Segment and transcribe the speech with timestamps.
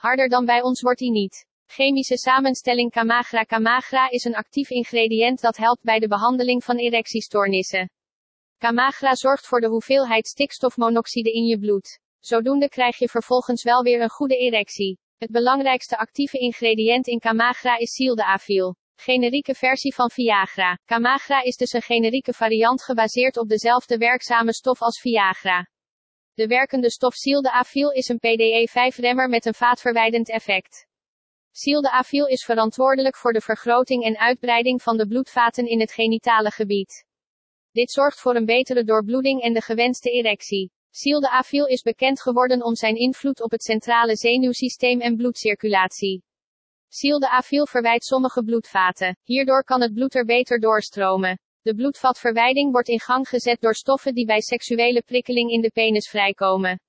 [0.00, 1.46] Harder dan bij ons wordt die niet.
[1.66, 7.90] Chemische samenstelling Camagra Camagra is een actief ingrediënt dat helpt bij de behandeling van erectiestoornissen.
[8.58, 11.98] Camagra zorgt voor de hoeveelheid stikstofmonoxide in je bloed.
[12.18, 14.98] Zodoende krijg je vervolgens wel weer een goede erectie.
[15.18, 18.76] Het belangrijkste actieve ingrediënt in Camagra is sildenafil.
[18.96, 20.78] Generieke versie van Viagra.
[20.84, 25.66] Camagra is dus een generieke variant gebaseerd op dezelfde werkzame stof als Viagra.
[26.40, 30.86] De werkende stof sildenafil is een PDE5-remmer met een vaatverwijdend effect.
[31.50, 37.04] Sildenafil is verantwoordelijk voor de vergroting en uitbreiding van de bloedvaten in het genitale gebied.
[37.72, 40.72] Dit zorgt voor een betere doorbloeding en de gewenste erectie.
[40.90, 46.22] Sildenafil is bekend geworden om zijn invloed op het centrale zenuwsysteem en bloedcirculatie.
[46.88, 49.16] Sildenafil verwijdt sommige bloedvaten.
[49.22, 51.38] Hierdoor kan het bloed er beter doorstromen.
[51.62, 56.08] De bloedvatverwijding wordt in gang gezet door stoffen die bij seksuele prikkeling in de penis
[56.08, 56.80] vrijkomen.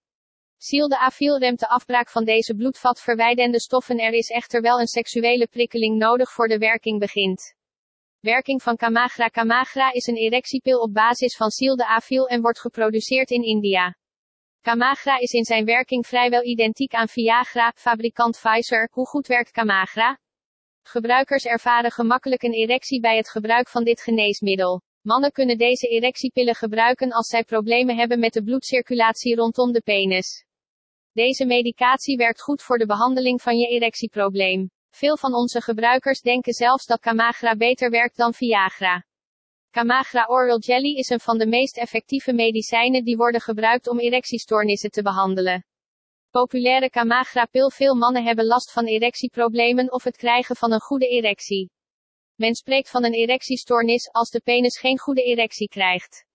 [0.57, 3.97] Sildenafil remt de afbraak van deze bloedvatverwijdende stoffen.
[3.97, 7.55] Er is echter wel een seksuele prikkeling nodig voor de werking begint.
[8.19, 13.43] Werking van Camagra Camagra is een erectiepil op basis van sildenafil en wordt geproduceerd in
[13.43, 13.95] India.
[14.61, 18.89] Camagra is in zijn werking vrijwel identiek aan Viagra, fabrikant Pfizer.
[18.91, 20.19] Hoe goed werkt Camagra?
[20.83, 24.81] Gebruikers ervaren gemakkelijk een erectie bij het gebruik van dit geneesmiddel.
[25.01, 30.45] Mannen kunnen deze erectiepillen gebruiken als zij problemen hebben met de bloedcirculatie rondom de penis.
[31.11, 34.69] Deze medicatie werkt goed voor de behandeling van je erectieprobleem.
[34.89, 39.05] Veel van onze gebruikers denken zelfs dat Camagra beter werkt dan Viagra.
[39.71, 44.89] Camagra Oral Jelly is een van de meest effectieve medicijnen die worden gebruikt om erectiestoornissen
[44.89, 45.65] te behandelen.
[46.31, 51.69] Populaire Camagra-pil Veel mannen hebben last van erectieproblemen of het krijgen van een goede erectie.
[52.35, 56.25] Men spreekt van een erectiestoornis als de penis geen goede erectie krijgt.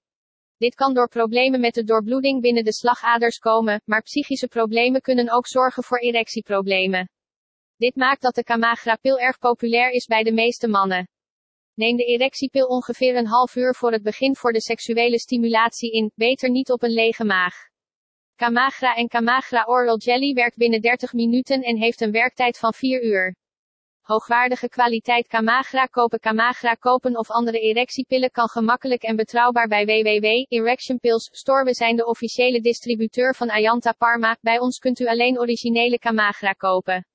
[0.56, 5.30] Dit kan door problemen met de doorbloeding binnen de slagaders komen, maar psychische problemen kunnen
[5.30, 7.08] ook zorgen voor erectieproblemen.
[7.76, 11.08] Dit maakt dat de Camagra-pil erg populair is bij de meeste mannen.
[11.74, 16.12] Neem de erectiepil ongeveer een half uur voor het begin voor de seksuele stimulatie in,
[16.14, 17.54] beter niet op een lege maag.
[18.36, 23.02] Camagra en Camagra Oral Jelly werkt binnen 30 minuten en heeft een werktijd van 4
[23.02, 23.36] uur.
[24.00, 30.26] Hoogwaardige kwaliteit Camagra kopen Camagra kopen of andere erectiepillen kan gemakkelijk en betrouwbaar bij www.
[31.64, 34.36] We zijn de officiële distributeur van Ayanta Parma.
[34.40, 37.06] Bij ons kunt u alleen originele Camagra kopen.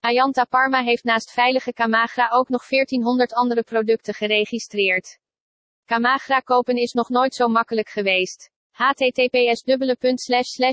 [0.00, 5.18] Ayanta Parma heeft naast veilige Camagra ook nog 1400 andere producten geregistreerd.
[5.84, 8.54] Camagra kopen is nog nooit zo makkelijk geweest.
[8.76, 9.62] Https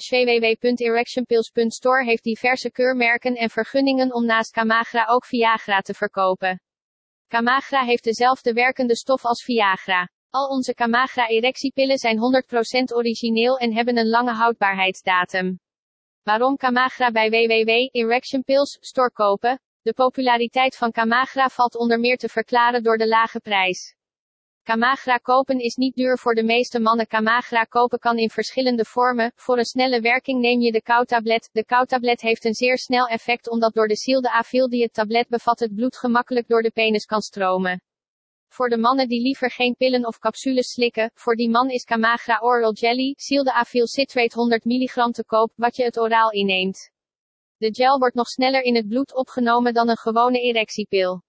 [0.09, 6.61] www.erectionpills.store heeft diverse keurmerken en vergunningen om naast Camagra ook Viagra te verkopen.
[7.27, 10.09] Camagra heeft dezelfde werkende stof als Viagra.
[10.29, 12.19] Al onze Camagra erectiepillen zijn 100%
[12.95, 15.59] origineel en hebben een lange houdbaarheidsdatum.
[16.23, 17.69] Waarom Camagra bij www.
[17.91, 19.59] Erection Pills Store kopen?
[19.81, 23.95] De populariteit van Camagra valt onder meer te verklaren door de lage prijs.
[24.63, 27.07] Camagra kopen is niet duur voor de meeste mannen.
[27.07, 29.31] Camagra kopen kan in verschillende vormen.
[29.35, 31.49] Voor een snelle werking neem je de koutablet.
[31.51, 35.59] De koutablet heeft een zeer snel effect omdat door de sildenafil die het tablet bevat
[35.59, 37.81] het bloed gemakkelijk door de penis kan stromen.
[38.47, 42.39] Voor de mannen die liever geen pillen of capsules slikken, voor die man is Camagra
[42.41, 46.91] Oral Jelly, sildenafil citrate 100 mg te koop, wat je het oraal inneemt.
[47.57, 51.21] De gel wordt nog sneller in het bloed opgenomen dan een gewone erectiepil.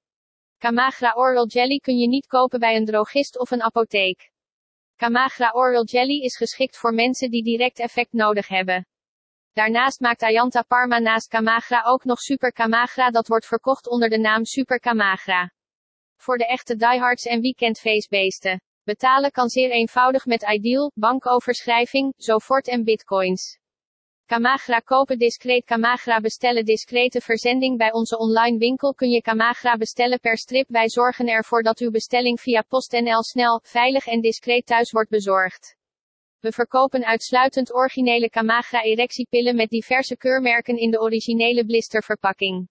[0.65, 4.31] Camagra Oral Jelly kun je niet kopen bij een drogist of een apotheek.
[4.97, 8.87] Camagra Oral Jelly is geschikt voor mensen die direct effect nodig hebben.
[9.53, 14.19] Daarnaast maakt Ayanta Parma naast Camagra ook nog Super Camagra dat wordt verkocht onder de
[14.19, 15.53] naam Super Camagra.
[16.17, 18.61] Voor de echte diehards en weekendfeestbeesten.
[18.83, 23.59] Betalen kan zeer eenvoudig met Ideal, bankoverschrijving, Zofort en bitcoins.
[24.27, 30.21] Camagra kopen discreet Camagra bestellen discrete verzending bij onze online winkel kun je Camagra bestellen
[30.21, 34.91] per strip wij zorgen ervoor dat uw bestelling via PostNL snel, veilig en discreet thuis
[34.91, 35.77] wordt bezorgd.
[36.41, 42.69] We verkopen uitsluitend originele Camagra erectiepillen met diverse keurmerken in de originele blisterverpakking.